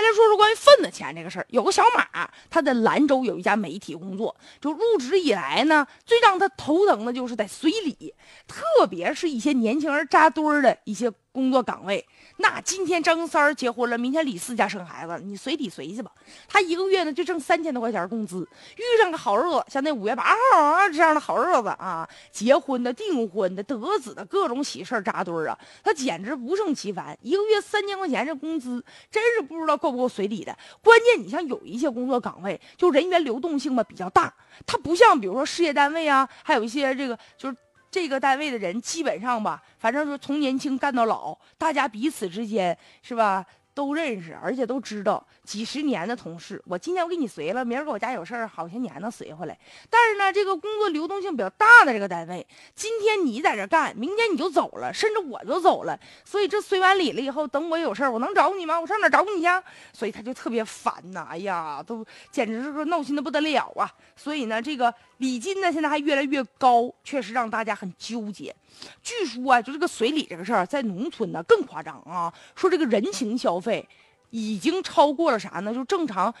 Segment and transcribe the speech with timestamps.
[0.00, 8.14] 再来说说关于份子钱这个事儿，有个小马，他在兰州有一家媒体工作，就入职以来呢，最让他头疼的就是在随礼，
[8.48, 11.12] 特别是一些年轻人扎堆儿的一些。
[11.32, 12.04] 工作岗位，
[12.38, 16.10] 那今天张三儿结婚了，明天李四家生孩子，你随礼随去吧。
[16.48, 18.46] 他一个月呢就挣三千多块钱工资，
[18.76, 27.16] 遇上个好日子，像那五月八号啊这样的好日子啊，结婚的、订婚的、得子的各种喜事扎堆啊，他简直不胜其烦。
[27.22, 30.56] 一个月三千块钱这工资，真是不知道够不够随礼的。
[30.82, 34.34] 关键你像有一些工作岗位，就人员流动性吧比较大，
[34.66, 37.56] 他不像比如说事业单位啊，还有一些这个就是。
[37.90, 43.44] 这个单位的人基本上吧，反正说从年轻干到老，大家彼此之间是吧？
[43.80, 46.62] 都认识，而且都知道几十年的同事。
[46.66, 49.58] 我今天我给你随了，明儿搁我家有事儿，好些年能随回来。
[49.88, 55.98] 但是呢，这个工作流动性比较大的这个单位，今天你在这干，明天你就走了，甚至我就走了。
[56.26, 58.78] 所以这随完礼了以后，等我有事儿，我能找你吗？
[58.78, 59.48] 我上哪找你去？
[59.94, 63.90] 所以他就特别烦呐，哎呀，都简直是闹心的不得了啊。
[64.14, 68.54] 所以呢，这个礼金呢，现在还越来越高，确实让大家很纠结。
[69.02, 72.30] 据说啊，就这个随礼这个事儿，在农村呢更夸张啊。
[72.54, 73.88] 说这个人情消费对
[74.30, 75.72] 已经超过了啥呢？
[75.72, 76.34] 就正常，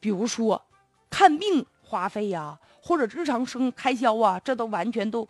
[0.00, 0.62] 比如说
[1.10, 5.28] 看病花费呀，或者日常生开销啊，这都完全都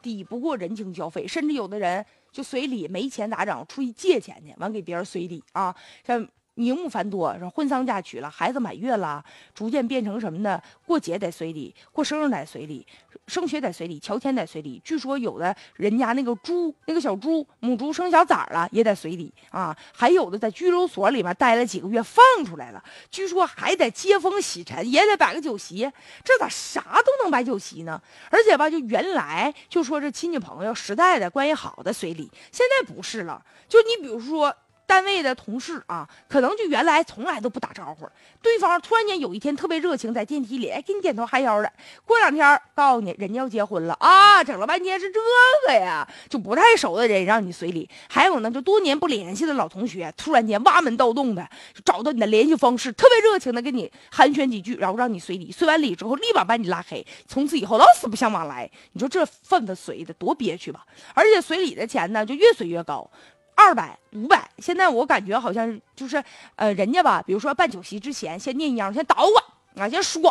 [0.00, 1.26] 抵不过人情消费。
[1.26, 3.66] 甚至有的人就随礼没钱咋整？
[3.66, 5.74] 出去借钱去，完给别人随礼啊，
[6.06, 6.28] 像。
[6.54, 9.24] 名目繁多，说婚丧嫁娶了，孩子满月了，
[9.54, 10.60] 逐渐变成什么呢？
[10.86, 12.86] 过节得随礼，过生日得随礼，
[13.26, 14.80] 升学得随礼，乔迁得随礼。
[14.84, 19.76] 据说有的人家那个猪，那个小猪母猪生小崽了，也得随礼啊。
[19.92, 25.90] 还有的在拘留所里面待了几个月，放出来了，据说还得接风洗尘，也得摆个酒席。
[26.22, 28.00] 这咋啥都能摆酒席呢？
[28.30, 33.44] 而且吧，就原来就说这亲戚朋友实在的关系好的随礼，现在不是了。
[33.68, 34.54] 就你比如说。
[34.86, 38.06] 单位的同事啊，可能就原来从来都不打招呼，
[38.42, 41.72] 对方突然间有一天特别热情，在电梯里哎给你点头哈腰的，
[42.04, 45.18] 过两天告诉你人家要结婚了啊，整了半天是这
[45.66, 51.48] 个呀，就不太熟的人让你随礼，还有呢就多年不联系的老同学，突然间挖门盗洞的
[51.84, 58.70] 找到你的联系方式，特别热情的跟你寒暄几句，然后让你随礼，随完礼之后立马把你拉黑，从此以后老死不相往来。
[58.92, 60.84] 你说这份子随的多憋屈吧？
[61.14, 63.10] 而且随礼的钱呢就越随越高。
[63.54, 66.22] 二百五百，现在我感觉好像就是，
[66.56, 69.32] 呃，人家吧，比如说办酒席之前，先念秧，先捣鼓
[69.76, 70.22] 俺，先说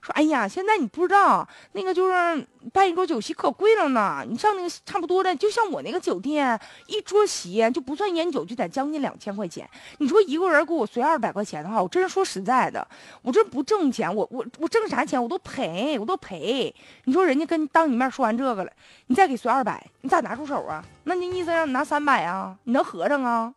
[0.00, 4.24] 说，哎呀，现在你不知道，那个就是办一桌酒席可贵了呢。
[4.26, 9.68] 你上那个差不多的，就像我那个酒店，一桌席就不算烟酒，就得将近两千块钱。
[9.98, 12.86] 你说一个人给我随二百块钱的话，我真是说实在的，
[13.22, 16.74] 我这不挣钱，我我我挣啥钱我都赔，我都赔。
[17.04, 18.72] 你说人家跟当你面说完这个了，
[19.08, 20.82] 你再给随二百，你咋拿出手啊？
[21.04, 22.56] 那你意思让你拿三百啊？
[22.64, 23.52] 你能合上啊？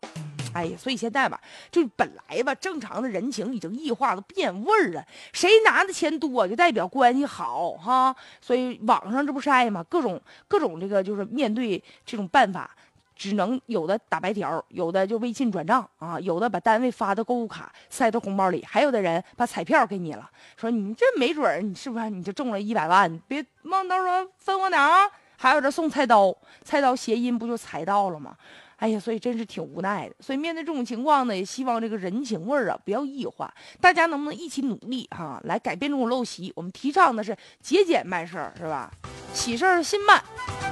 [0.52, 1.40] 哎呀，所以现在吧，
[1.70, 5.04] 就本来吧，正常的人情已经异化都变味儿了。
[5.32, 8.14] 谁拿的钱多，就代表关系好哈。
[8.40, 9.84] 所以网上这不是爱吗？
[9.88, 12.70] 各种各种这个就是面对这种办法，
[13.14, 23.18] 只能有的打白条，有的就微信转账啊，有的把单位发的购物卡塞到红包里，还有的人把彩票给你了，说你这没准儿你是不是你就中了一百万？
[23.28, 25.08] 别忘到时候分我点啊。
[25.36, 28.36] 还有这送菜刀，菜刀谐音不就财到了吗？
[28.80, 30.14] 哎呀，所以真是挺无奈的。
[30.20, 36.52] 所以面对这种情况呢，也希望这个人情味儿啊不要异化，大家能不能一起努力哈，来改变这种陋习？
[36.56, 38.90] 我们提倡的是节俭办事儿，是吧？
[39.32, 40.69] 喜事儿心办。